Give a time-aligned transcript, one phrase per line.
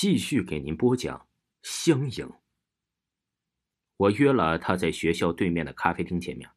[0.00, 1.18] 继续给您播讲
[1.62, 2.26] 《香影》。
[3.98, 6.48] 我约了他在学校对面的咖啡厅见面。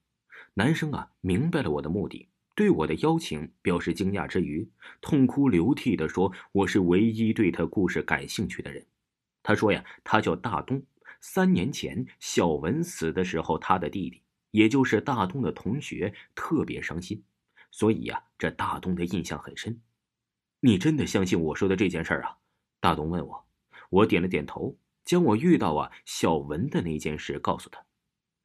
[0.54, 4.72] 男生啊，明白了我的目的，对我的邀请表示惊讶之余，
[5.02, 8.88] 痛哭流涕的说：“我是唯一对他故事感兴趣的人。”
[9.44, 10.82] 他说呀，他叫大东。
[11.20, 14.22] 三年前小文死的时候，他的弟弟，
[14.52, 17.22] 也就是大东的同学，特别伤心，
[17.72, 19.82] 所以呀，这大东的印象很深。
[20.62, 22.38] 你真的相信我说的这件事儿啊？
[22.84, 23.46] 大东问我，
[23.90, 24.76] 我点了点头，
[25.06, 27.86] 将我遇到啊小文的那件事告诉他。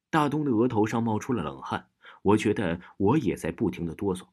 [0.09, 1.89] 大东的额头上冒出了冷汗，
[2.21, 4.27] 我觉得我也在不停的哆嗦。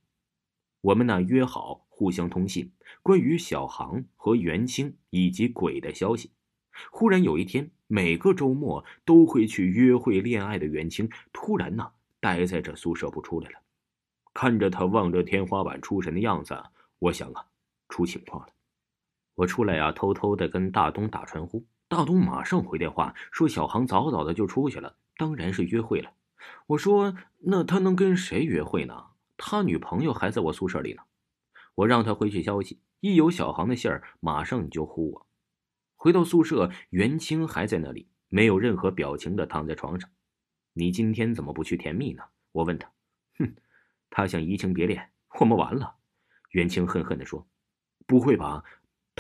[0.81, 2.71] 我们呢约好互相通信，
[3.03, 6.31] 关于小航和袁清以及鬼的消息。
[6.93, 13.59] 忽然有一天，每个周末都会去约会恋爱的袁清，突然呢待在这宿舍不出来了。
[14.33, 16.57] 看着他望着天花板出神的样子，
[17.01, 17.45] 我想啊，
[17.89, 18.53] 出情况了。
[19.37, 21.65] 我出来呀，偷偷的跟大东打传呼。
[21.89, 26.11] 大东马上回电话说：“小航早早的就出去了，当然是约会了。”
[26.67, 27.15] 我说
[27.47, 29.09] ：“那他能跟谁约会呢？
[29.37, 31.03] 他女朋友还在我宿舍里呢。”
[31.77, 35.27] 我让他回去消息，一有小航的信儿，马上你就呼我。
[35.95, 40.09] 回到宿舍，袁清还在那里，没有任何表情的躺在床上。
[40.73, 42.23] 你今天怎么不去甜蜜呢？
[42.53, 42.91] 我问他。
[43.39, 43.55] 哼，
[44.09, 45.97] 他想移情别恋，我们完了。
[46.51, 47.47] 袁清恨恨的说
[48.07, 48.65] ：“不会吧？”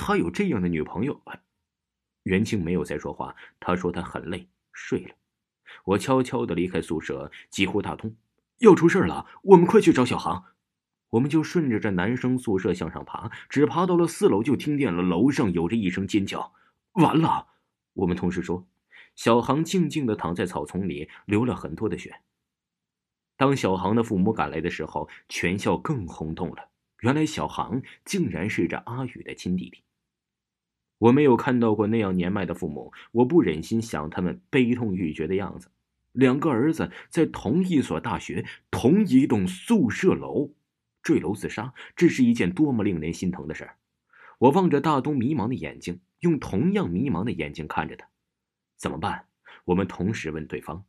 [0.06, 1.20] 他有这样的女朋友？
[2.22, 3.34] 袁清没有再说话。
[3.58, 5.16] 他说他很累，睡了。
[5.84, 8.14] 我悄悄的离开宿舍，几乎大通，
[8.58, 10.44] 要出事了，我们快去找小航。
[11.10, 16.52] 我们就顺着这男生宿舍向上爬，只爬到了四楼，就听见了楼上有着一声尖叫。
[16.92, 17.48] 完了！
[17.94, 18.64] 我们同事说，
[19.16, 22.20] 小航静静的躺在草丛里，流了很多的血。
[23.36, 26.68] 当小航的父母赶来的时候，全校更轰动了。
[27.00, 29.82] 原来小航竟然是这阿宇的亲弟弟。
[30.98, 35.68] 我没有看到过那样年迈的父母，我不忍心想他们悲痛欲绝的样子。
[36.12, 40.54] 两个儿子在同一所大学、同一栋宿舍楼
[41.02, 43.76] 坠楼自杀，这是一件多么令人心疼的事儿！
[44.38, 48.08] 我望着大东迷茫的眼睛，用同样迷茫的眼睛看着他。
[48.78, 49.26] 怎么办？
[49.66, 50.84] 我们同时问对方。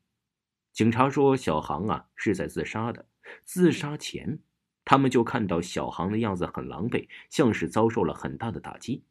[0.71, 3.05] 警察说，小航啊是在自杀的。
[3.43, 4.39] 自杀前，
[4.85, 9.03] 他们就看到小航的样子很狼狈，像是遭受了很大的打击。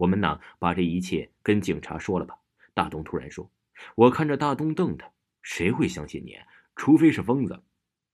[0.00, 2.34] 我们呢，把这一切跟警察说了吧。
[2.72, 3.50] 大东突然说
[3.94, 5.12] ：“我看着大东瞪他，
[5.42, 6.38] 谁会相信你？
[6.74, 7.62] 除非是疯子。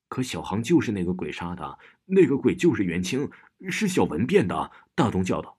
[0.09, 3.31] 可小航就是那个鬼杀的，那个鬼就是袁清，
[3.71, 5.59] 是小文变的。”大东叫道。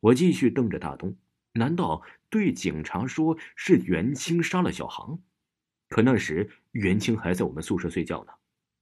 [0.00, 1.16] 我继续瞪着大东，
[1.52, 5.18] 难道对警察说是袁清杀了小航？
[5.88, 8.32] 可那时袁清还在我们宿舍睡觉呢，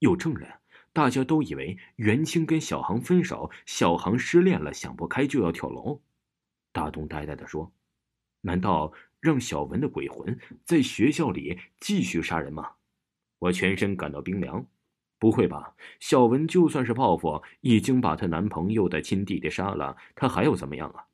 [0.00, 0.52] 有证人，
[0.92, 6.02] 大家都以为袁清跟小航分手，小航失恋了，想不开就要跳楼。
[6.76, 7.72] 大东呆呆的说
[8.44, 12.72] ：“难道让小文的鬼魂在学校里继续杀人吗？”
[13.40, 14.66] 我全身感到冰凉。
[15.18, 15.74] 不会吧？
[15.98, 21.06] 小文就算是报复，已经把她男朋友的亲弟弟杀了，她还要怎么样啊？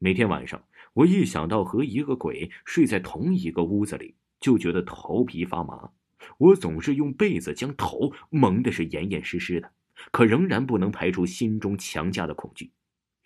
[0.00, 0.60] 每天晚上，
[0.92, 5.92] 我一想到和一个鬼睡在同一个屋子里，就觉得头皮发麻。
[6.38, 9.70] 我总是用被子将头蒙的是严严实实的，
[10.10, 12.72] 可仍然不能排除心中强加的恐惧。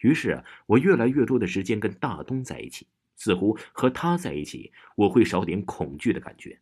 [0.03, 2.87] 于是，我越来越多的时间跟大东在一起，
[3.17, 6.59] 似乎和他在一起，我会少点恐惧的感觉。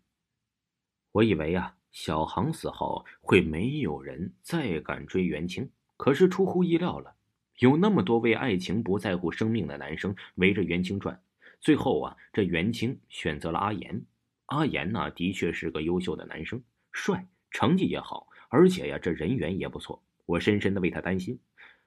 [1.13, 7.15] 我以为啊，小航死后会没有人再敢追袁清，可是出乎意料了，
[7.61, 11.21] 有那么多为爱情不在乎生命的男生围着袁清转。
[11.61, 14.05] 最后啊，这袁清选择了阿言。
[14.47, 16.63] 阿言呢，的确是个优秀的男生，
[16.93, 20.03] 帅，成绩也好，而且呀，这人缘也不错。
[20.27, 21.39] 我深深的为他担心，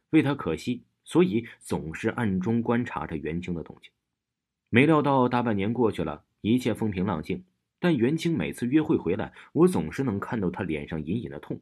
[0.10, 0.84] 为他可惜。
[1.04, 3.92] 所以总是暗中观察着袁清的动静，
[4.70, 7.44] 没料到大半年过去了，一切风平浪静。
[7.80, 11.60] 但袁清每次约会回来，我总是能看到他脸上隐隐的痛。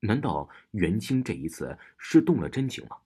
[0.00, 2.96] 难道袁清这一次是动了真情吗？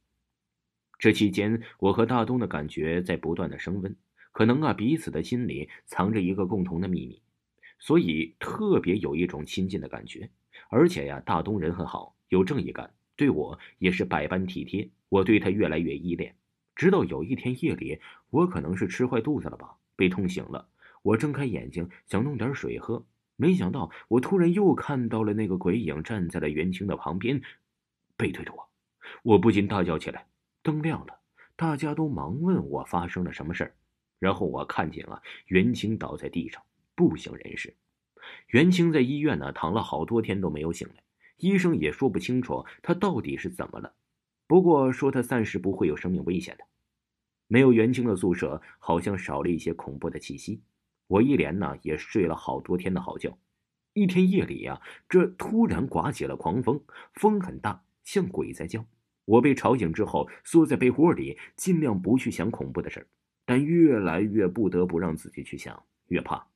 [0.99, 3.95] 这期间，我和大东的感觉在不断的升温，
[4.33, 7.21] 可能啊，彼此的心里藏着一个共同的秘密，
[7.79, 10.31] 所以特别有一种亲近的感觉。
[10.71, 14.89] 而且呀，大东人很好，有正义感，对我也是百般体贴。
[15.15, 16.35] 我对他越来越依恋，
[16.75, 18.01] 直到有一天夜里，
[18.31, 20.67] 我可能是吃坏肚子了吧，被痛醒了。
[21.03, 23.07] 我睁开眼睛想弄点水喝，
[23.37, 27.41] 没想到我突然又看到了那个鬼影站在了袁清的旁边，
[28.17, 28.69] 背对着我。
[29.23, 30.27] 我不禁大叫起来。
[30.65, 31.21] 灯亮了，
[31.55, 33.77] 大家都忙问我发生了什么事儿。
[34.19, 36.61] 然后我看见了袁清倒在地上，
[36.97, 37.77] 不省人事。
[38.49, 41.05] 袁清在医院呢，躺了好多天都没有醒来，
[41.37, 43.95] 医生也说不清楚他到底是怎么了。
[44.47, 46.65] 不过说他暂时不会有生命危险的。
[47.47, 50.63] 没有袁清的宿舍好像少了一些恐怖的气息。
[51.07, 53.37] 我一连呢也睡了好多天的好觉。
[53.93, 56.83] 一天夜里呀，这突然刮起了狂风，
[57.15, 58.85] 风很大，像鬼在叫。
[59.25, 63.07] 我被吵醒之后，缩在被窝里，尽量不去想恐怖的事儿，
[63.45, 66.47] 但越来越不得不让自己去想，越怕。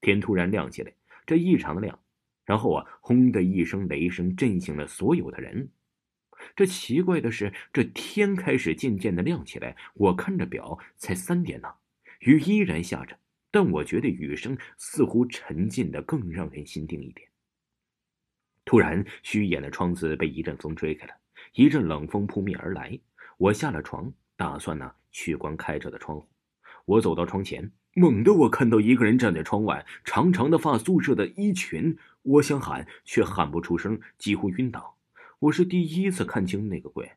[0.00, 0.92] 天突然亮起来，
[1.24, 1.98] 这异常的亮，
[2.44, 5.70] 然后啊，轰的一声雷声震醒了所有的人。
[6.56, 9.76] 这奇怪的是，这天开始渐渐的亮起来。
[9.94, 11.68] 我看着表，才三点呢，
[12.20, 13.18] 雨依然下着，
[13.50, 17.28] 但我觉得雨声似乎沉静的更让人心定一点。
[18.64, 21.14] 突然，虚掩的窗子被一阵风吹开了，
[21.54, 22.98] 一阵冷风扑面而来。
[23.38, 26.28] 我下了床，打算呢去关开着的窗户。
[26.84, 27.70] 我走到窗前。
[27.94, 31.96] 猛地，我看到一个人站在窗外，长长的发，宿舍的衣裙。
[32.22, 34.97] 我想喊，却喊不出声，几乎晕倒。
[35.40, 37.12] 我是第一次看清那个鬼。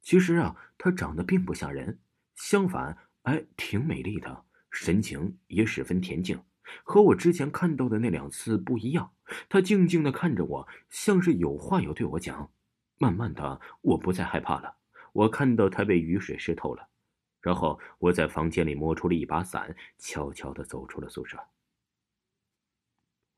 [0.00, 1.98] 其实啊，他长得并不吓人，
[2.36, 6.40] 相反，哎，挺美丽的，神情也十分恬静，
[6.84, 9.12] 和我之前看到的那两次不一样。
[9.48, 12.52] 他静静的看着我，像是有话要对我讲。
[12.98, 14.76] 慢慢的，我不再害怕了。
[15.12, 16.88] 我看到他被雨水湿透了。
[17.40, 21.38] 然后我在房间里摸出了一把伞，悄悄的走出了宿舍。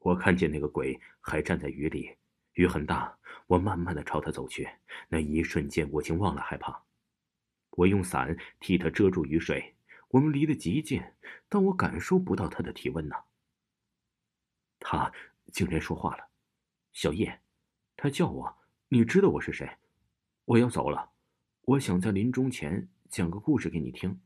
[0.00, 2.16] 我看见那个鬼还站在雨里，
[2.56, 4.66] 雨很大，我慢慢的朝他走去。
[5.08, 6.84] 那一瞬间，我竟忘了害怕。
[7.70, 9.74] 我用伞替他遮住雨水。
[10.08, 11.02] 我们离得极近，
[11.48, 13.16] 但我感受不到他的体温呢。
[14.80, 15.12] 他
[15.52, 16.28] 竟然说话了，
[16.92, 17.40] 小叶，
[17.94, 18.56] 他叫我，
[18.88, 19.76] 你知道我是谁？
[20.46, 21.10] 我要走了，
[21.62, 22.88] 我想在临终前。
[23.08, 24.18] 讲个故事给你听，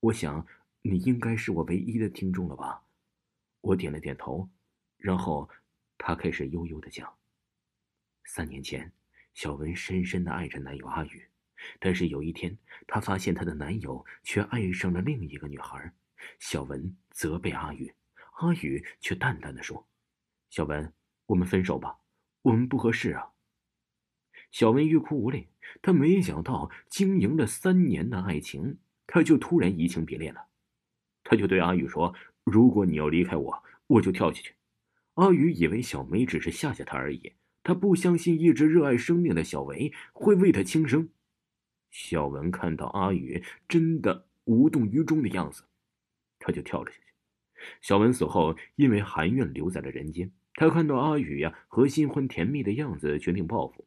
[0.00, 0.44] 我想
[0.82, 2.82] 你应该是我唯一的听众了吧？
[3.60, 4.48] 我点了点头，
[4.96, 5.48] 然后
[5.98, 7.14] 他开始悠悠的讲。
[8.24, 8.90] 三年前，
[9.34, 11.28] 小文深深的爱着男友阿宇，
[11.78, 12.56] 但是有一天，
[12.86, 15.92] 她发现她的男友却爱上了另一个女孩。
[16.38, 17.94] 小文责备阿宇，
[18.38, 19.86] 阿宇却淡淡的说
[20.48, 20.92] ：“小文，
[21.26, 21.98] 我们分手吧，
[22.42, 23.32] 我们不合适啊。”
[24.50, 25.48] 小文欲哭无泪，
[25.82, 30.46] 他没想到经营了三年的爱情，他就突然移情别恋了。
[31.22, 34.54] 他就对阿宇说：“如果你要离开我，我就跳下去。”
[35.14, 37.32] 阿宇以为小梅只是吓吓他而已，
[37.64, 41.08] 他不相信一直热爱生命的小维会为他轻生。
[41.90, 45.64] 小文看到阿宇真的无动于衷的样子，
[46.38, 47.04] 他就跳了下去。
[47.80, 50.30] 小文死后，因为含怨留在了人间。
[50.56, 53.86] 他看到阿宇呀和新欢甜蜜的样子，决定报复。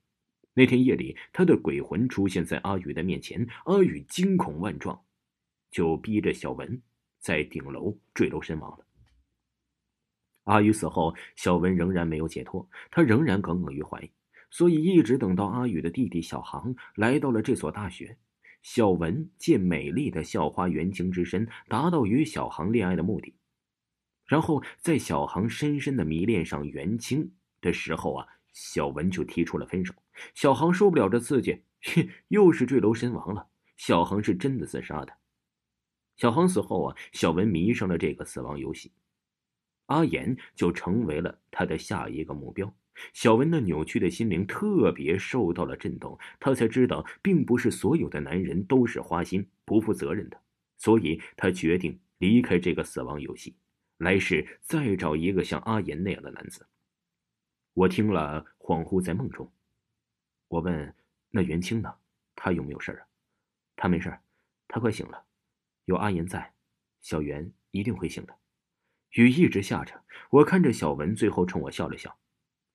[0.54, 5.00] 那天夜里，他的鬼魂出现在阿宇的面前，阿宇惊恐万状，
[5.70, 6.82] 就逼着小文
[7.20, 8.87] 在顶楼坠楼身亡了。
[10.48, 14.10] 阿宇死后，小文仍然没有解脱，他仍然耿耿于怀，
[14.50, 18.18] 所以一直等到阿宇的弟弟小航来到了这所大学，
[18.62, 23.36] 小文借美丽的校花袁清之身，达到与小航恋爱的目的，
[24.26, 28.28] 然后在小航深深的迷恋上袁清的时候啊。
[28.60, 29.94] 小文就提出了分手，
[30.34, 31.62] 小航受不了这刺激，
[32.30, 33.48] 又是坠楼身亡了。
[33.76, 35.14] 小航是真的自杀的。
[36.16, 38.92] 小航死后啊，小文迷上了这个死亡游戏，
[39.88, 42.74] 阿言就成为了他的下一个目标。
[43.14, 50.42] 小文那扭曲的心灵特别受到了震动，他才知道，并不是所有的男人都是花心、不负责任的，
[50.78, 53.56] 所以他决定离开这个死亡游戏，
[53.98, 56.66] 来世再找一个像阿言那样的男子。
[57.74, 59.52] 我听了，恍惚在梦中。
[60.48, 60.96] 我问
[61.30, 61.94] ：“那袁清呢？
[62.36, 63.06] 他有没有事啊？”
[63.78, 64.12] 他没事
[64.68, 65.24] 他快醒了。
[65.86, 66.52] 有阿言在，
[67.02, 68.36] 小袁一定会醒的。
[69.12, 72.18] 雨一直下着，我看着小文，最后冲我笑了笑。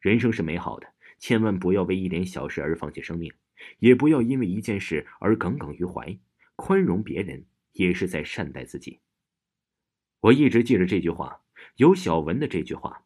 [0.01, 3.33] 人生是美好的，千万不要为一点小事而放弃生命，
[3.79, 6.19] 也不要因为一件事而耿耿于怀。
[6.57, 9.01] 宽容别人，也是在善待自己。
[10.21, 11.43] 我一直记着这句话，
[11.77, 13.05] 有小文的这句话。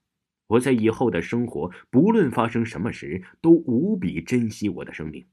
[0.49, 5.27] 我在以后的生活，不论发生什么时，都无比珍惜我的生命。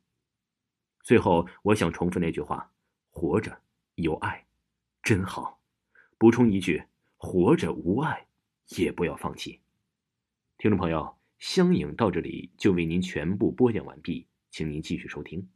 [1.03, 2.71] 最后，我想重复那句话：
[3.11, 3.61] 活着
[3.95, 4.45] 有爱，
[5.03, 5.61] 真好。
[6.17, 6.83] 补充一句：
[7.23, 8.27] 活着无碍，
[8.75, 9.61] 也不要放弃。
[10.57, 15.52] 听众朋友，相影到这里就为您全部播讲完毕，请您继续收听。